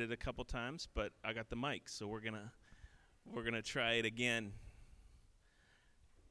[0.00, 2.52] it a couple times, but I got the mic, so we're gonna
[3.26, 4.52] we're gonna try it again.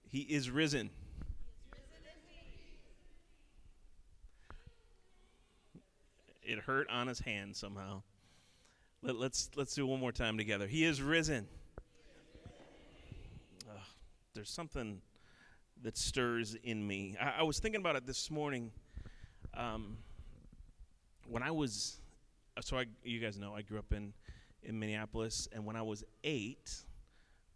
[0.07, 0.89] He is risen.
[6.42, 8.02] It hurt on his hand somehow.
[9.02, 10.67] Let, let's let's do one more time together.
[10.67, 11.47] He is risen.
[14.33, 15.01] There's something
[15.81, 17.17] that stirs in me.
[17.20, 18.71] I, I was thinking about it this morning.
[19.54, 19.97] Um,
[21.27, 21.99] when I was
[22.59, 24.13] Uh, so I, you guys know I grew up in
[24.63, 26.83] in Minneapolis, and when I was eight,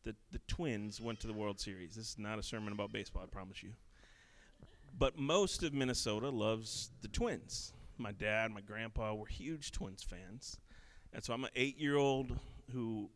[0.04, 1.96] the the Twins went to the World Series.
[1.96, 3.74] This is not a sermon about baseball, I promise you.
[4.98, 7.74] But most of Minnesota loves the Twins.
[7.98, 10.58] My dad, my grandpa were huge Twins fans,
[11.12, 12.40] and so I'm an eight-year-old
[12.72, 13.10] who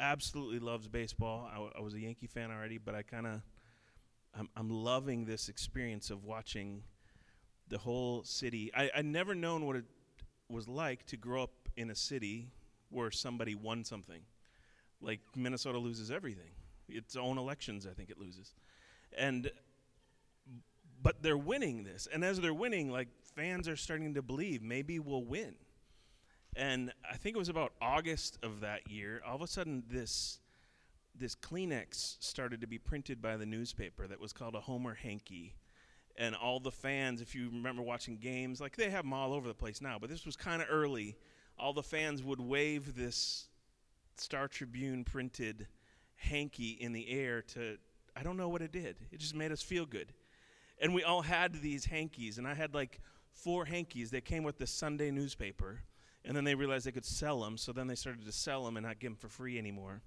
[0.00, 1.48] absolutely loves baseball.
[1.48, 3.42] I, w- I was a Yankee fan already, but I kind of
[4.36, 6.82] I'm, I'm loving this experience of watching
[7.68, 8.72] the whole city.
[8.74, 9.84] I I never known what it
[10.48, 12.48] was like to grow up in a city
[12.90, 14.20] where somebody won something.
[15.00, 16.50] Like Minnesota loses everything.
[16.88, 18.54] Its own elections, I think it loses.
[19.16, 19.50] And
[21.02, 22.06] but they're winning this.
[22.12, 25.54] And as they're winning, like fans are starting to believe maybe we'll win.
[26.54, 30.38] And I think it was about August of that year, all of a sudden this
[31.14, 35.54] this Kleenex started to be printed by the newspaper that was called a Homer Hanky
[36.16, 39.48] and all the fans, if you remember watching games, like they have them all over
[39.48, 41.16] the place now, but this was kind of early.
[41.58, 43.48] All the fans would wave this
[44.16, 45.66] Star Tribune printed
[46.16, 47.78] hanky in the air to,
[48.14, 48.96] I don't know what it did.
[49.10, 50.12] It just made us feel good.
[50.80, 53.00] And we all had these hankies, and I had like
[53.32, 54.10] four hankies.
[54.10, 55.80] They came with the Sunday newspaper,
[56.24, 58.76] and then they realized they could sell them, so then they started to sell them
[58.76, 60.02] and not give them for free anymore.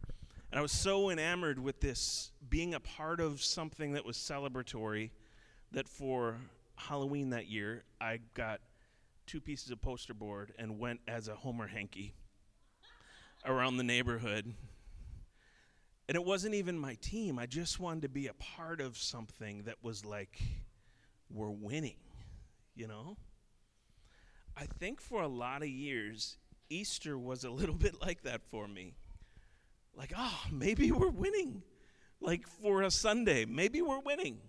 [0.51, 5.09] And I was so enamored with this being a part of something that was celebratory
[5.71, 6.37] that for
[6.75, 8.61] Halloween that year, I got
[9.25, 12.13] two pieces of poster board and went as a Homer hanky
[13.45, 14.53] around the neighborhood.
[16.07, 17.39] And it wasn't even my team.
[17.39, 20.39] I just wanted to be a part of something that was like,
[21.31, 21.97] we're winning,
[22.75, 23.17] you know?
[24.55, 26.37] I think for a lot of years,
[26.69, 28.93] Easter was a little bit like that for me.
[29.95, 31.63] Like, oh, maybe we're winning.
[32.21, 34.39] Like for a Sunday, maybe we're winning.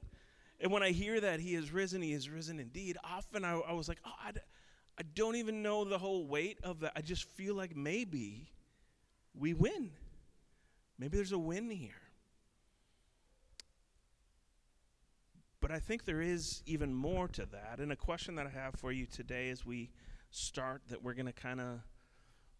[0.60, 3.72] And when I hear that he is risen, he is risen indeed, often I, I
[3.72, 4.32] was like, oh, I
[4.98, 6.92] I don't even know the whole weight of that.
[6.96, 8.48] I just feel like maybe
[9.34, 9.90] we win.
[10.98, 12.00] Maybe there's a win here.
[15.60, 17.78] But I think there is even more to that.
[17.78, 19.90] And a question that I have for you today as we
[20.30, 21.80] start that we're going to kind of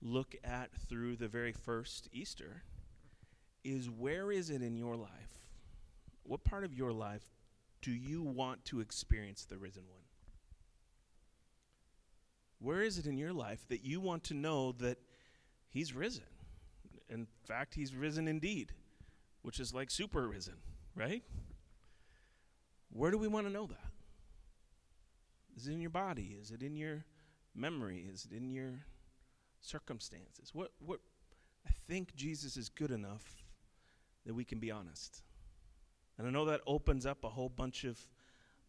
[0.02, 2.64] look at through the very first Easter
[3.64, 5.48] is where is it in your life?
[6.22, 7.24] What part of your life
[7.82, 10.02] do you want to experience the risen one?
[12.58, 14.98] Where is it in your life that you want to know that
[15.68, 16.24] he's risen?
[17.08, 18.72] In fact, he's risen indeed,
[19.42, 20.56] which is like super risen,
[20.94, 21.22] right?
[22.90, 23.90] Where do we want to know that?
[25.56, 26.36] Is it in your body?
[26.40, 27.04] Is it in your
[27.54, 28.06] memory?
[28.12, 28.86] Is it in your
[29.60, 30.50] circumstances?
[30.52, 31.00] What what
[31.66, 33.44] I think Jesus is good enough
[34.24, 35.22] that we can be honest.
[36.18, 37.98] And I know that opens up a whole bunch of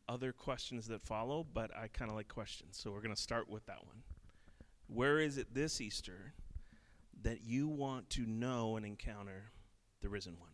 [0.09, 2.77] other questions that follow, but I kind of like questions.
[2.77, 4.03] So we're going to start with that one.
[4.87, 6.33] Where is it this Easter
[7.21, 9.51] that you want to know and encounter
[10.01, 10.51] the risen one?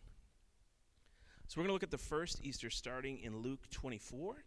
[1.48, 4.44] So we're going to look at the first Easter starting in Luke 24.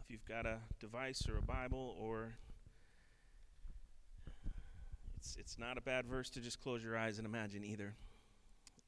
[0.00, 2.34] If you've got a device or a Bible or
[5.16, 7.94] it's it's not a bad verse to just close your eyes and imagine either.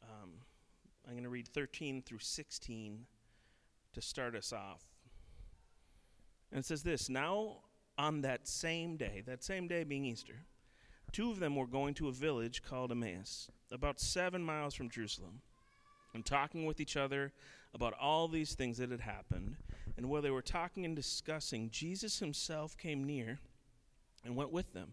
[0.03, 0.31] Um,
[1.09, 3.07] I'm going to read 13 through 16
[3.95, 4.85] to start us off.
[6.53, 7.63] And it says this Now,
[7.97, 10.45] on that same day, that same day being Easter,
[11.11, 15.41] two of them were going to a village called Emmaus, about seven miles from Jerusalem,
[16.13, 17.33] and talking with each other
[17.73, 19.57] about all these things that had happened.
[19.97, 23.39] And while they were talking and discussing, Jesus himself came near
[24.27, 24.93] and went with them,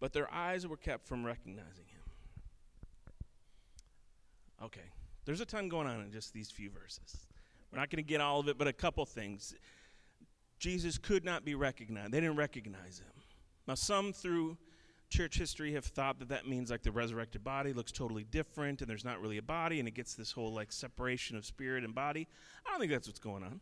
[0.00, 2.00] but their eyes were kept from recognizing him.
[4.62, 4.90] Okay.
[5.24, 7.26] There's a ton going on in just these few verses.
[7.72, 9.54] We're not going to get all of it, but a couple things.
[10.58, 12.12] Jesus could not be recognized.
[12.12, 13.22] They didn't recognize him.
[13.66, 14.56] Now, some through
[15.10, 18.88] church history have thought that that means like the resurrected body looks totally different and
[18.88, 21.94] there's not really a body and it gets this whole like separation of spirit and
[21.94, 22.28] body.
[22.64, 23.60] I don't think that's what's going on.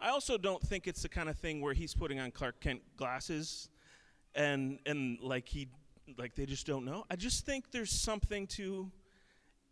[0.00, 2.80] I also don't think it's the kind of thing where he's putting on Clark Kent
[2.96, 3.68] glasses
[4.34, 5.68] and and like he
[6.18, 7.04] like they just don't know.
[7.10, 8.90] I just think there's something to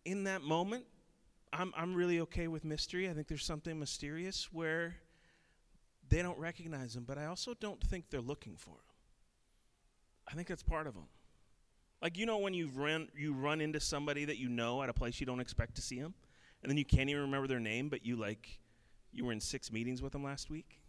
[0.04, 0.84] in that moment
[1.54, 3.08] I'm, I'm really okay with mystery.
[3.08, 4.96] I think there's something mysterious where
[6.08, 8.76] they don't recognize him, but I also don't think they're looking for him.
[10.26, 11.06] I think that's part of them.
[12.02, 14.92] Like you know when you run you run into somebody that you know at a
[14.92, 16.14] place you don't expect to see them,
[16.62, 18.58] and then you can't even remember their name, but you like
[19.12, 20.80] you were in six meetings with them last week.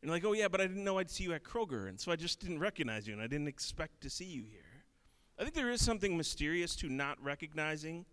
[0.00, 1.98] And you're like, oh yeah, but I didn't know I'd see you at Kroger, and
[1.98, 4.84] so I just didn't recognize you, and I didn't expect to see you here.
[5.38, 8.04] I think there is something mysterious to not recognizing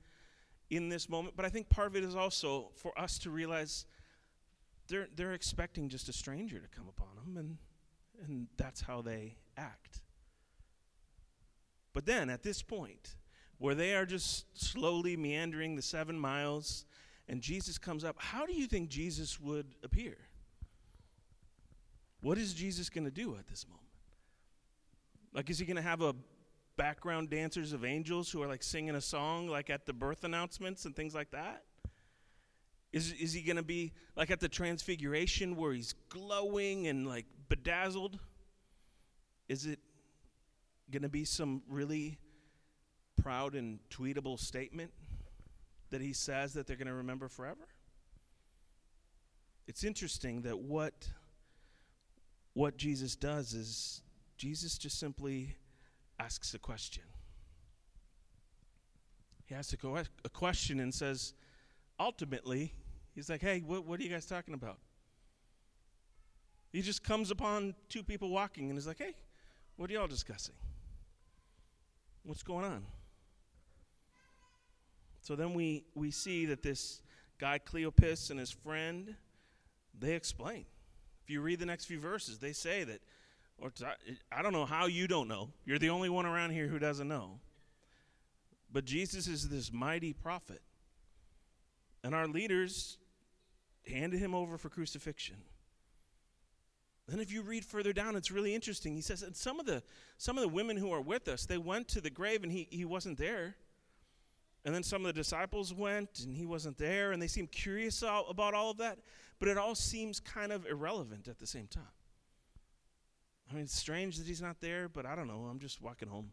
[0.70, 3.86] in this moment, but I think part of it is also for us to realize
[4.88, 7.58] they're they're expecting just a stranger to come upon them, and
[8.26, 10.02] and that's how they act.
[11.94, 13.16] But then at this point,
[13.58, 16.86] where they are just slowly meandering the seven miles,
[17.28, 20.18] and Jesus comes up, how do you think Jesus would appear?
[22.22, 23.88] What is Jesus going to do at this moment?
[25.34, 26.16] Like, is he going to have a
[26.80, 30.86] background dancers of angels who are like singing a song, like at the birth announcements
[30.86, 31.64] and things like that?
[32.94, 37.26] Is, is he going to be like at the transfiguration where he's glowing and like
[37.50, 38.18] bedazzled?
[39.50, 39.80] Is it
[40.90, 42.18] going to be some really
[43.22, 44.92] proud and tweetable statement
[45.90, 47.68] that he says that they're going to remember forever?
[49.68, 51.10] It's interesting that what
[52.54, 54.02] what Jesus does is
[54.38, 55.58] Jesus just simply
[56.20, 57.04] asks a question.
[59.46, 61.34] He asks a, a question and says,
[62.00, 62.74] ultimately,
[63.16, 64.78] he's like, hey, what, what are you guys talking about?
[66.72, 69.16] He just comes upon two people walking and is like, hey,
[69.76, 70.56] what are y'all discussing?
[72.24, 72.86] What's going on?
[75.22, 77.02] So then we, we see that this
[77.40, 79.16] guy Cleopas and his friend,
[79.98, 80.66] they explain.
[81.24, 83.02] If you read the next few verses, they say that,
[83.62, 83.72] or
[84.32, 85.50] I don't know how you don't know.
[85.66, 87.40] You're the only one around here who doesn't know.
[88.72, 90.62] But Jesus is this mighty prophet.
[92.04, 92.98] And our leaders
[93.88, 95.38] handed him over for crucifixion.
[97.08, 98.94] Then if you read further down, it's really interesting.
[98.94, 99.82] He says, and some of the
[100.18, 102.68] some of the women who are with us, they went to the grave and he,
[102.70, 103.56] he wasn't there.
[104.66, 108.04] And then some of the disciples went and he wasn't there, and they seemed curious
[108.04, 109.00] about all of that,
[109.40, 111.84] but it all seems kind of irrelevant at the same time.
[113.50, 115.48] I mean, it's strange that he's not there, but I don't know.
[115.50, 116.32] I'm just walking home.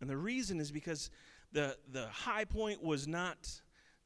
[0.00, 1.10] And the reason is because
[1.52, 3.50] the, the high point was not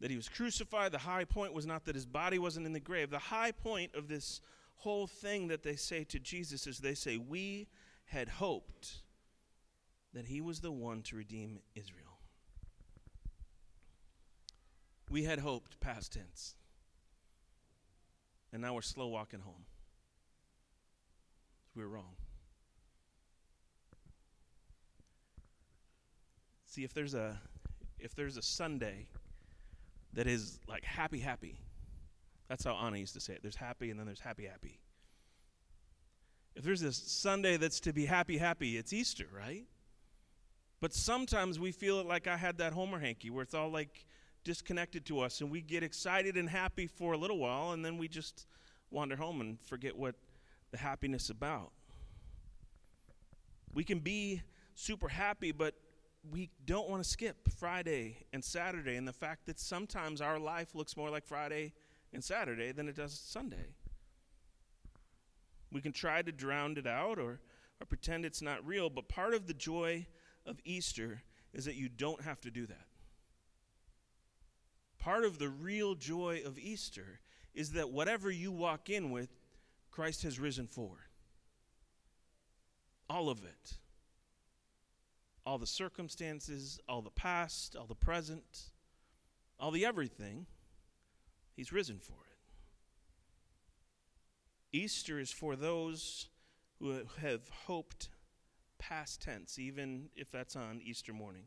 [0.01, 0.93] that he was crucified.
[0.93, 3.11] The high point was not that his body wasn't in the grave.
[3.11, 4.41] The high point of this
[4.77, 7.69] whole thing that they say to Jesus is they say, We
[8.07, 9.03] had hoped
[10.15, 12.19] that he was the one to redeem Israel.
[15.11, 16.55] We had hoped, past tense.
[18.53, 19.65] And now we're slow walking home.
[21.75, 22.15] We were wrong.
[26.67, 27.41] See, if there's a
[27.99, 29.06] if there's a Sunday
[30.12, 31.59] that is like happy happy,
[32.49, 33.43] that's how Anna used to say it.
[33.43, 34.81] There's happy and then there's happy happy.
[36.55, 39.65] If there's a Sunday that's to be happy happy, it's Easter, right?
[40.81, 44.05] But sometimes we feel it like I had that Homer hanky where it's all like
[44.44, 47.99] disconnected to us and we get excited and happy for a little while and then
[47.99, 48.47] we just
[48.91, 50.15] wander home and forget what
[50.75, 51.71] the happiness about.
[53.73, 54.43] We can be
[54.75, 55.75] super happy, but
[56.29, 60.75] we don't want to skip Friday and Saturday and the fact that sometimes our life
[60.75, 61.75] looks more like Friday
[62.12, 63.69] and Saturday than it does Sunday.
[65.71, 67.41] We can try to drown it out or,
[67.81, 70.06] or pretend it's not real, but part of the joy
[70.44, 71.23] of Easter
[71.53, 72.87] is that you don't have to do that.
[74.99, 77.20] Part of the real joy of Easter
[77.55, 79.29] is that whatever you walk in with,
[79.94, 81.06] Christ has risen for.
[83.08, 83.74] All of it.
[85.46, 88.70] All the circumstances, all the past, all the present,
[89.60, 90.46] all the everything,
[91.55, 92.39] He's risen for it.
[94.77, 96.27] Easter is for those
[96.81, 98.08] who have hoped
[98.79, 101.44] past tense, even if that's on Easter morning.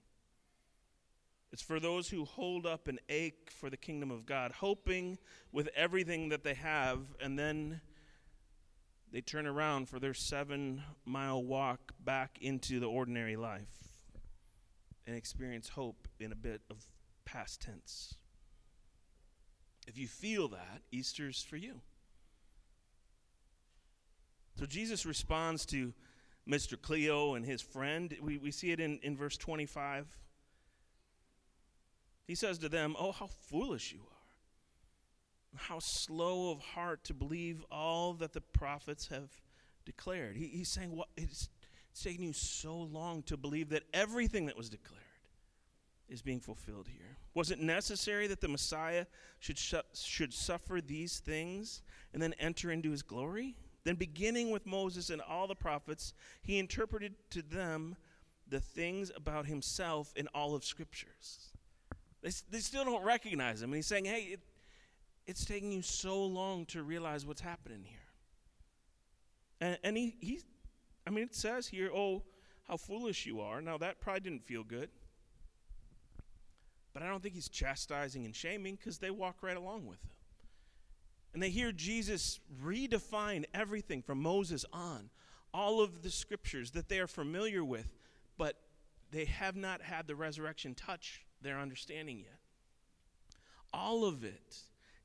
[1.52, 5.18] It's for those who hold up an ache for the kingdom of God, hoping
[5.52, 7.82] with everything that they have, and then
[9.12, 13.96] they turn around for their seven mile walk back into the ordinary life
[15.06, 16.86] and experience hope in a bit of
[17.26, 18.16] past tense.
[19.88, 21.82] If you feel that, Easter's for you.
[24.60, 25.94] So Jesus responds to
[26.50, 26.82] Mr.
[26.82, 28.16] Cleo and his friend.
[28.22, 30.08] We, we see it in, in verse 25.
[32.26, 34.17] He says to them, Oh, how foolish you are!
[35.58, 39.30] How slow of heart to believe all that the prophets have
[39.86, 40.36] declared.
[40.38, 41.50] He, he's saying, well, it's,
[41.92, 45.02] it's taking you so long to believe that everything that was declared
[46.10, 47.18] is being fulfilled here.
[47.34, 49.06] Was it necessary that the Messiah
[49.40, 51.82] should, sh- should suffer these things
[52.14, 53.56] and then enter into his glory?
[53.84, 57.96] Then, beginning with Moses and all the prophets, he interpreted to them
[58.50, 61.50] the things about himself in all of scriptures.
[62.22, 63.70] They, they still don't recognize him.
[63.70, 64.40] And he's saying, hey, it,
[65.28, 68.00] it's taking you so long to realize what's happening here.
[69.60, 70.40] And, and he, he,
[71.06, 72.24] I mean, it says here, oh,
[72.68, 73.62] how foolish you are.
[73.62, 74.90] Now, that probably didn't feel good.
[76.94, 80.12] But I don't think he's chastising and shaming because they walk right along with him.
[81.34, 85.10] And they hear Jesus redefine everything from Moses on,
[85.54, 87.94] all of the scriptures that they are familiar with,
[88.38, 88.56] but
[89.12, 92.40] they have not had the resurrection touch their understanding yet.
[93.74, 94.58] All of it,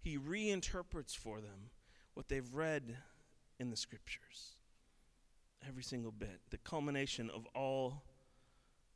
[0.03, 1.71] he reinterprets for them
[2.15, 2.97] what they've read
[3.59, 4.57] in the scriptures.
[5.67, 6.41] Every single bit.
[6.51, 8.03] The culmination of all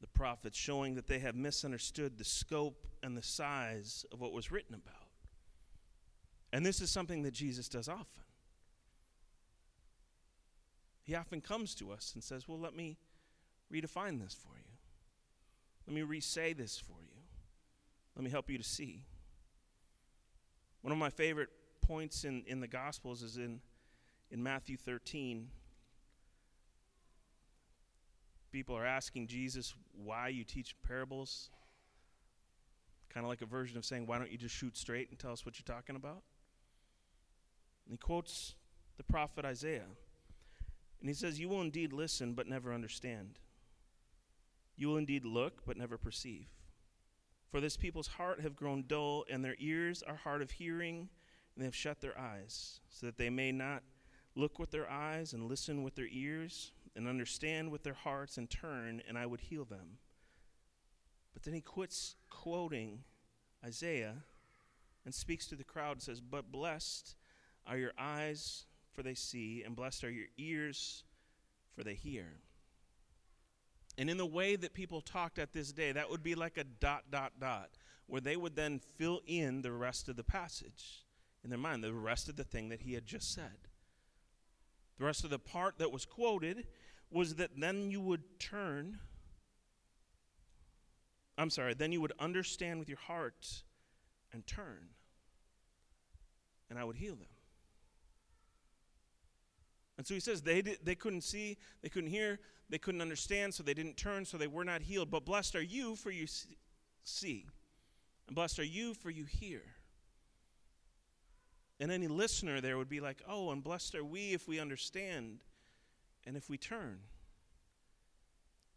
[0.00, 4.50] the prophets, showing that they have misunderstood the scope and the size of what was
[4.50, 4.94] written about.
[6.52, 8.24] And this is something that Jesus does often.
[11.04, 12.98] He often comes to us and says, Well, let me
[13.72, 14.64] redefine this for you.
[15.86, 17.22] Let me re say this for you.
[18.16, 19.04] Let me help you to see.
[20.86, 21.48] One of my favorite
[21.82, 23.58] points in, in the Gospels is in,
[24.30, 25.48] in Matthew 13.
[28.52, 29.74] People are asking Jesus
[30.04, 31.50] why you teach parables.
[33.12, 35.32] Kind of like a version of saying, Why don't you just shoot straight and tell
[35.32, 36.22] us what you're talking about?
[37.84, 38.54] And he quotes
[38.96, 39.88] the prophet Isaiah.
[41.00, 43.40] And he says, You will indeed listen, but never understand.
[44.76, 46.46] You will indeed look, but never perceive.
[47.50, 51.08] For this people's heart have grown dull, and their ears are hard of hearing,
[51.54, 53.82] and they have shut their eyes, so that they may not
[54.34, 58.50] look with their eyes, and listen with their ears, and understand with their hearts, and
[58.50, 59.98] turn, and I would heal them.
[61.32, 63.04] But then he quits quoting
[63.64, 64.24] Isaiah
[65.04, 67.14] and speaks to the crowd and says, But blessed
[67.66, 71.04] are your eyes, for they see, and blessed are your ears,
[71.74, 72.40] for they hear.
[73.98, 76.64] And in the way that people talked at this day, that would be like a
[76.64, 77.70] dot, dot, dot,
[78.06, 81.04] where they would then fill in the rest of the passage
[81.42, 83.68] in their mind, the rest of the thing that he had just said.
[84.98, 86.66] The rest of the part that was quoted
[87.10, 88.98] was that then you would turn,
[91.38, 93.62] I'm sorry, then you would understand with your heart
[94.32, 94.88] and turn,
[96.68, 97.28] and I would heal them.
[99.98, 102.38] And so he says they, did, they couldn't see, they couldn't hear,
[102.68, 105.10] they couldn't understand, so they didn't turn, so they were not healed.
[105.10, 106.26] But blessed are you, for you
[107.04, 107.46] see,
[108.26, 109.62] and blessed are you, for you hear.
[111.78, 115.40] And any listener there would be like, oh, and blessed are we if we understand
[116.26, 116.98] and if we turn.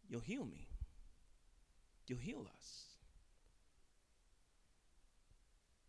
[0.08, 0.68] You'll heal me,
[2.06, 2.84] you'll heal us.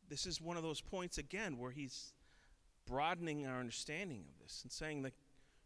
[0.09, 2.13] This is one of those points again where he's
[2.91, 5.13] broadening our understanding of this and saying that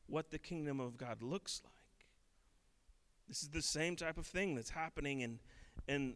[0.06, 1.74] what the kingdom of God looks like.
[3.28, 5.40] This is the same type of thing that's happening in,
[5.88, 6.14] in,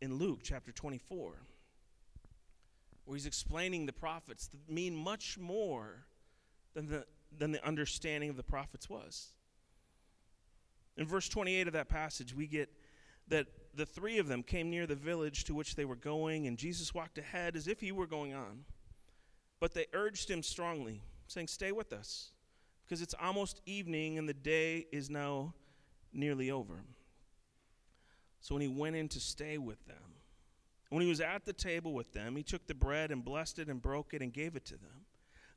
[0.00, 1.32] in Luke chapter 24,
[3.04, 6.04] where he's explaining the prophets that mean much more
[6.74, 7.04] than the,
[7.36, 9.32] than the understanding of the prophets was.
[10.96, 12.70] In verse 28 of that passage, we get
[13.26, 16.56] that the three of them came near the village to which they were going, and
[16.56, 18.64] Jesus walked ahead as if he were going on.
[19.60, 22.30] But they urged him strongly, saying, Stay with us,
[22.84, 25.54] because it's almost evening and the day is now
[26.12, 26.82] nearly over.
[28.40, 29.96] So when he went in to stay with them,
[30.88, 33.68] when he was at the table with them, he took the bread and blessed it
[33.68, 35.04] and broke it and gave it to them.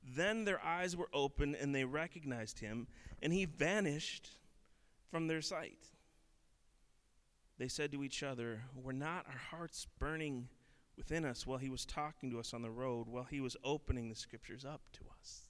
[0.05, 2.88] Then their eyes were opened and they recognized him,
[3.22, 4.29] and he vanished
[5.10, 5.88] from their sight.
[7.57, 10.50] They said to each other, Were not our hearts burning
[10.98, 14.10] within us while he was talking to us on the road, while he was opening
[14.10, 15.44] the scriptures up to us?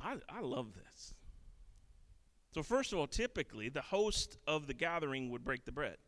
[0.00, 1.14] I, I love this.
[2.52, 5.98] So, first of all, typically the host of the gathering would break the bread.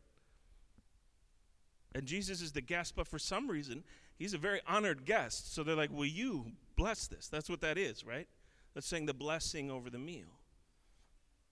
[1.95, 3.83] And Jesus is the guest, but for some reason,
[4.17, 5.53] he's a very honored guest.
[5.53, 7.27] So they're like, Will you bless this?
[7.27, 8.27] That's what that is, right?
[8.73, 10.39] That's saying the blessing over the meal.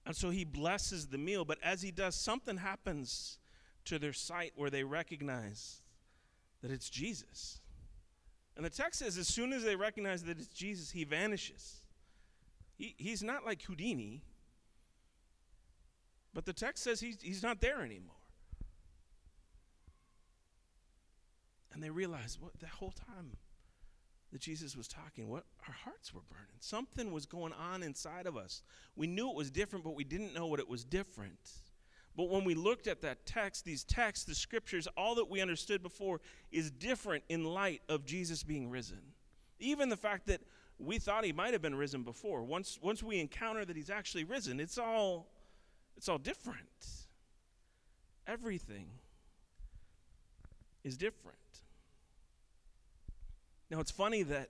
[0.06, 3.38] And so he blesses the meal, but as he does, something happens
[3.86, 5.82] to their sight where they recognize
[6.62, 7.60] that it's Jesus.
[8.56, 11.82] And the text says, as soon as they recognize that it's Jesus, he vanishes.
[12.78, 14.24] He, he's not like Houdini,
[16.34, 18.16] but the text says he's, he's not there anymore.
[21.74, 23.38] And they realize what the whole time
[24.32, 26.46] that Jesus was talking, what our hearts were burning.
[26.60, 28.62] Something was going on inside of us.
[28.96, 31.61] We knew it was different, but we didn't know what it was different.
[32.16, 35.82] But when we looked at that text, these texts, the scriptures, all that we understood
[35.82, 39.02] before is different in light of Jesus being risen.
[39.60, 40.42] Even the fact that
[40.80, 42.44] we thought he might have been risen before.
[42.44, 45.28] Once, once we encounter that he's actually risen, it's all
[45.98, 46.86] It's all different.
[48.26, 48.88] Everything
[50.84, 51.38] is different.
[53.70, 54.50] Now, it's funny that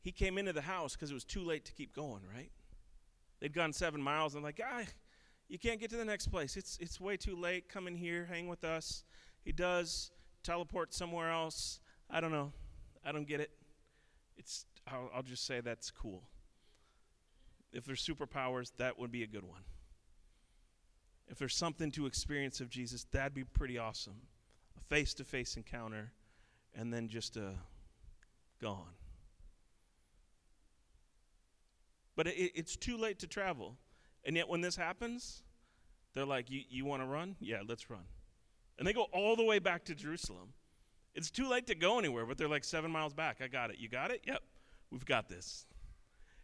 [0.00, 2.50] he came into the house because it was too late to keep going, right?
[3.40, 4.84] They'd gone seven miles and, like, ah,
[5.48, 6.56] you can't get to the next place.
[6.56, 7.68] It's, it's way too late.
[7.68, 9.04] Come in here, hang with us.
[9.44, 10.10] He does
[10.42, 11.80] teleport somewhere else.
[12.10, 12.52] I don't know.
[13.04, 13.50] I don't get it.
[14.36, 16.22] It's, I'll, I'll just say that's cool.
[17.72, 19.62] If there's superpowers, that would be a good one.
[21.28, 24.20] If there's something to experience of Jesus, that'd be pretty awesome.
[24.76, 26.12] A face to face encounter,
[26.74, 27.52] and then just a
[28.60, 28.94] gone.
[32.16, 33.76] But it, it's too late to travel.
[34.28, 35.42] And yet, when this happens,
[36.12, 37.34] they're like, You, you want to run?
[37.40, 38.04] Yeah, let's run.
[38.78, 40.52] And they go all the way back to Jerusalem.
[41.14, 43.38] It's too late to go anywhere, but they're like seven miles back.
[43.42, 43.78] I got it.
[43.78, 44.20] You got it?
[44.26, 44.42] Yep,
[44.92, 45.64] we've got this.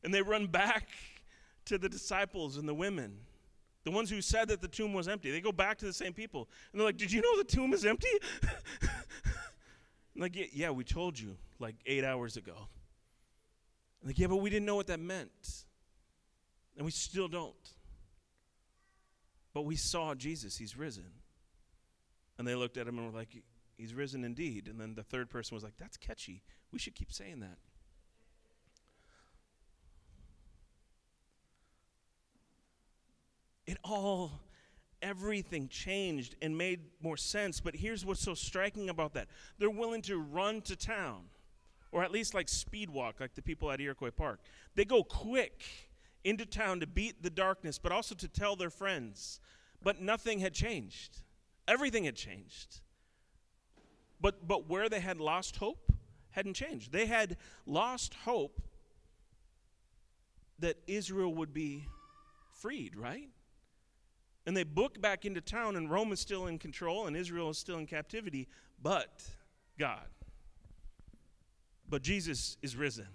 [0.02, 0.88] And they run back
[1.66, 3.18] to the disciples and the women,
[3.84, 5.30] the ones who said that the tomb was empty.
[5.30, 6.48] They go back to the same people.
[6.72, 8.08] And they're like, Did you know the tomb is empty?
[10.16, 12.56] like, yeah, yeah, we told you like eight hours ago.
[14.02, 15.66] Like, yeah, but we didn't know what that meant.
[16.76, 17.54] And we still don't.
[19.52, 21.10] But we saw Jesus, he's risen.
[22.38, 23.28] And they looked at him and were like,
[23.76, 24.68] He's risen indeed.
[24.68, 26.42] And then the third person was like, That's catchy.
[26.72, 27.58] We should keep saying that.
[33.66, 34.40] It all,
[35.00, 37.60] everything changed and made more sense.
[37.60, 39.28] But here's what's so striking about that
[39.58, 41.24] they're willing to run to town,
[41.92, 44.40] or at least like speed walk, like the people at Iroquois Park.
[44.74, 45.62] They go quick
[46.24, 49.40] into town to beat the darkness, but also to tell their friends.
[49.82, 51.18] But nothing had changed.
[51.68, 52.80] Everything had changed.
[54.20, 55.92] But, but where they had lost hope
[56.30, 56.92] hadn't changed.
[56.92, 58.60] They had lost hope
[60.58, 61.86] that Israel would be
[62.50, 63.28] freed, right?
[64.46, 67.58] And they book back into town, and Rome is still in control, and Israel is
[67.58, 68.48] still in captivity,
[68.82, 69.22] but
[69.78, 70.06] God.
[71.88, 73.06] But Jesus is risen.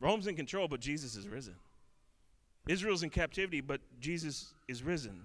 [0.00, 1.56] Rome's in control, but Jesus is risen.
[2.68, 5.22] Israel's in captivity, but Jesus is risen.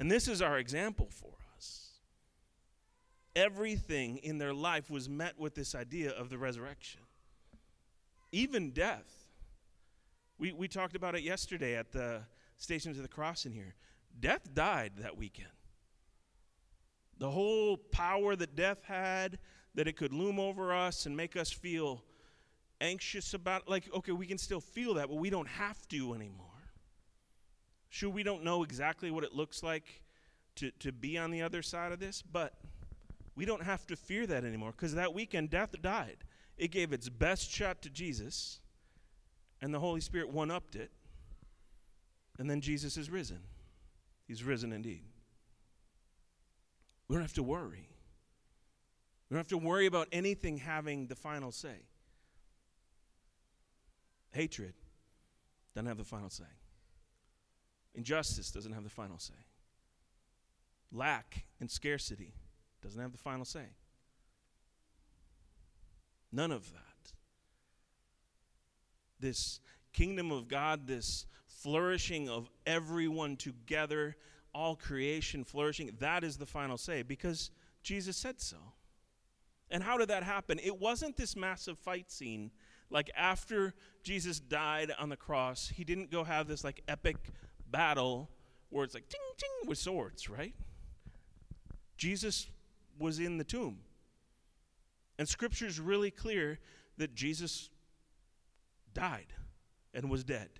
[0.00, 1.90] And this is our example for us.
[3.36, 7.00] Everything in their life was met with this idea of the resurrection,
[8.32, 9.28] even death.
[10.38, 12.22] We, we talked about it yesterday at the
[12.58, 13.74] Stations of the Cross in here.
[14.18, 15.48] Death died that weekend.
[17.18, 19.38] The whole power that death had,
[19.74, 22.02] that it could loom over us and make us feel
[22.80, 26.46] anxious about, like, okay, we can still feel that, but we don't have to anymore.
[27.88, 30.02] Sure, we don't know exactly what it looks like
[30.56, 32.54] to, to be on the other side of this, but
[33.36, 36.18] we don't have to fear that anymore because that weekend death died.
[36.56, 38.60] It gave its best shot to Jesus,
[39.60, 40.90] and the Holy Spirit one upped it,
[42.38, 43.40] and then Jesus is risen.
[44.26, 45.02] He's risen indeed.
[47.08, 47.88] We don't have to worry.
[49.28, 51.86] We don't have to worry about anything having the final say.
[54.34, 54.74] Hatred
[55.74, 56.44] doesn't have the final say.
[57.94, 59.34] Injustice doesn't have the final say.
[60.92, 62.34] Lack and scarcity
[62.82, 63.66] doesn't have the final say.
[66.32, 67.12] None of that.
[69.20, 69.60] This
[69.92, 74.16] kingdom of God, this flourishing of everyone together,
[74.52, 77.52] all creation flourishing, that is the final say because
[77.84, 78.56] Jesus said so.
[79.70, 80.58] And how did that happen?
[80.62, 82.50] It wasn't this massive fight scene.
[82.90, 87.16] Like after Jesus died on the cross, he didn't go have this like epic
[87.70, 88.30] battle
[88.70, 90.54] where it's like ting ting with swords, right?
[91.96, 92.48] Jesus
[92.98, 93.78] was in the tomb.
[95.18, 96.58] And scripture is really clear
[96.98, 97.70] that Jesus
[98.92, 99.32] died
[99.92, 100.50] and was dead.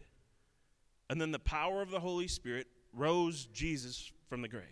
[1.11, 4.65] And then the power of the Holy Spirit rose Jesus from the grave.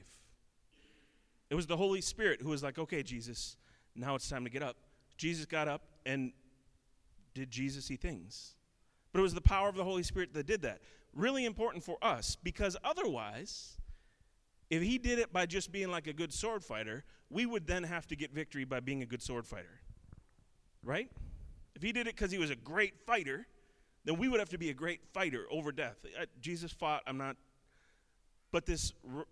[1.51, 3.57] It was the Holy Spirit who was like, okay, Jesus,
[3.95, 4.77] now it's time to get up.
[5.19, 6.33] Jesus got up and
[7.35, 8.55] did Jesus y things.
[9.13, 10.81] But it was the power of the Holy Spirit that did that.
[11.15, 13.77] Really important for us because otherwise,
[14.71, 17.83] if he did it by just being like a good sword fighter, we would then
[17.83, 19.81] have to get victory by being a good sword fighter.
[20.83, 21.11] Right?
[21.75, 23.47] If he did it because he was a great fighter,
[24.05, 26.05] then we would have to be a great fighter over death.
[26.41, 27.37] Jesus fought, I'm not.
[28.51, 29.27] But this r-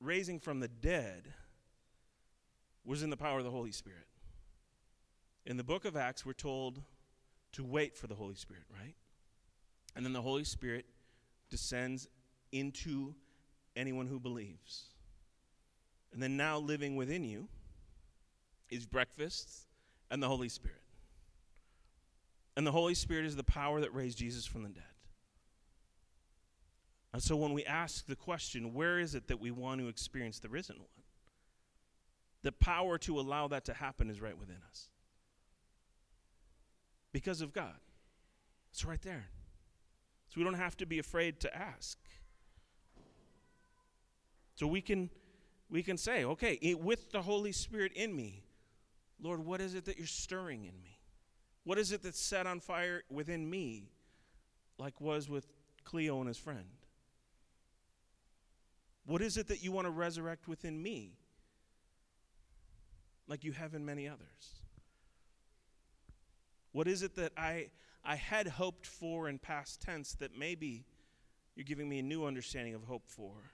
[0.00, 1.32] raising from the dead
[2.84, 4.06] was in the power of the Holy Spirit.
[5.44, 6.80] In the book of Acts, we're told
[7.52, 8.94] to wait for the Holy Spirit, right?
[9.94, 10.86] And then the Holy Spirit
[11.50, 12.08] descends
[12.50, 13.14] into
[13.76, 14.84] anyone who believes.
[16.12, 17.48] And then now living within you
[18.70, 19.66] is breakfast
[20.10, 20.82] and the Holy Spirit.
[22.56, 24.84] And the Holy Spirit is the power that raised Jesus from the dead.
[27.12, 30.38] And so when we ask the question, where is it that we want to experience
[30.38, 30.88] the risen one?
[32.42, 34.88] The power to allow that to happen is right within us.
[37.12, 37.74] Because of God.
[38.70, 39.26] It's right there.
[40.28, 41.98] So we don't have to be afraid to ask.
[44.54, 45.10] So we can
[45.68, 48.44] we can say, okay, it, with the Holy Spirit in me,
[49.20, 50.98] Lord, what is it that you're stirring in me?
[51.64, 53.90] What is it that's set on fire within me,
[54.78, 55.46] like was with
[55.84, 56.66] Cleo and his friend?
[59.06, 61.18] What is it that you want to resurrect within me,
[63.26, 64.61] like you have in many others?
[66.72, 67.68] What is it that I,
[68.04, 70.84] I had hoped for in past tense that maybe
[71.54, 73.52] you're giving me a new understanding of hope for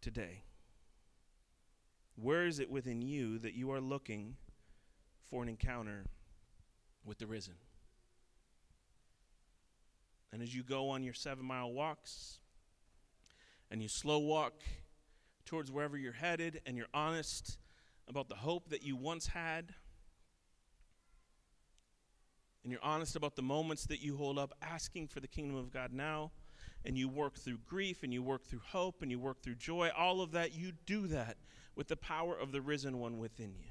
[0.00, 0.44] today?
[2.16, 4.36] Where is it within you that you are looking
[5.28, 6.04] for an encounter
[7.04, 7.54] with the risen?
[10.32, 12.38] And as you go on your seven mile walks
[13.70, 14.62] and you slow walk
[15.44, 17.58] towards wherever you're headed and you're honest
[18.08, 19.74] about the hope that you once had,
[22.62, 25.72] and you're honest about the moments that you hold up asking for the kingdom of
[25.72, 26.30] God now,
[26.84, 29.90] and you work through grief and you work through hope and you work through joy,
[29.96, 31.36] all of that, you do that
[31.74, 33.70] with the power of the risen one within you,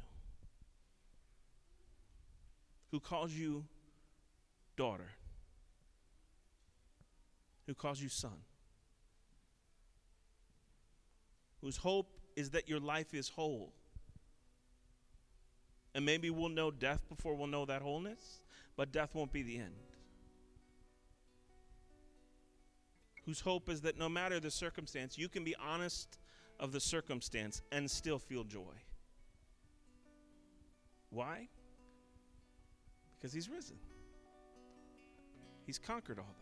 [2.92, 3.66] who calls you
[4.76, 5.12] daughter,
[7.68, 8.44] who calls you son,
[11.62, 13.72] whose hope is that your life is whole.
[15.94, 18.41] And maybe we'll know death before we'll know that wholeness,
[18.82, 19.76] but death won't be the end.
[23.28, 26.18] Whose hope is that no matter the circumstance, you can be honest
[26.60, 28.74] of the circumstance and still feel joy.
[31.12, 31.48] Why?
[33.20, 33.76] Because he's risen.
[35.68, 36.36] He's conquered all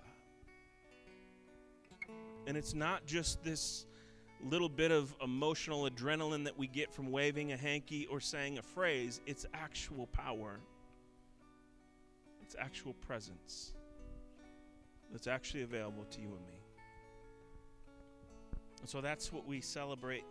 [2.08, 2.08] that.
[2.47, 3.86] And it's not just this
[4.49, 8.62] little bit of emotional adrenaline that we get from waving a hanky or saying a
[8.62, 10.62] phrase, it's actual power.
[12.50, 13.74] It's actual presence
[15.12, 16.60] that's actually available to you and me.
[18.80, 20.24] And so that's what we celebrate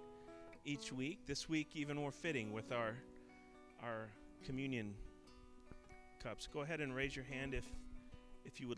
[0.64, 1.20] each week.
[1.28, 2.96] This week, even more fitting with our
[3.85, 4.09] our
[4.44, 4.96] communion
[6.20, 6.48] cups.
[6.52, 7.66] Go ahead and raise your hand if
[8.44, 8.76] if you would.